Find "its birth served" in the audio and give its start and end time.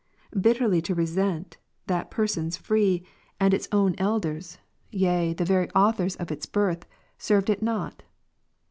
6.31-7.51